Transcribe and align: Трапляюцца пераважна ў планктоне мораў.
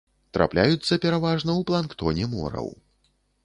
Трапляюцца 0.37 0.97
пераважна 1.03 1.51
ў 1.59 1.61
планктоне 1.69 2.25
мораў. 2.35 2.67